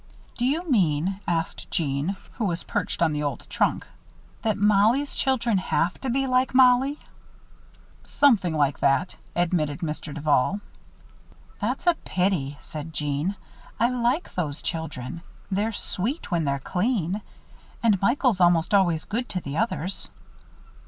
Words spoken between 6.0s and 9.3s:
to be like Mollie?" "Something like that,"